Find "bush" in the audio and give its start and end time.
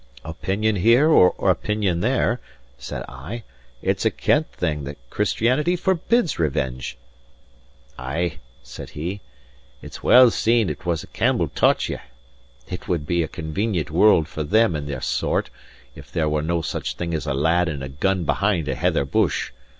19.05-19.51